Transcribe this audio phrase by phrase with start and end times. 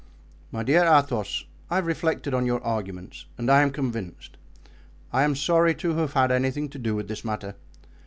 [0.51, 4.35] "My dear Athos, I have reflected on your arguments and I am convinced.
[5.13, 7.53] I am sorry to have had anything to do with this matter.